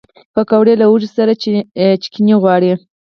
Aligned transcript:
پکورې 0.33 0.73
له 0.79 0.85
هوږې 0.89 1.09
سره 1.17 1.31
چټني 2.01 2.33
غواړي 2.41 2.71